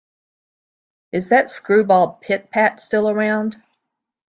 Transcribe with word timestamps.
Is 1.11 1.29
that 1.29 1.47
screwball 1.47 2.13
Pit-Pat 2.13 2.79
still 2.79 3.07
around? 3.07 3.61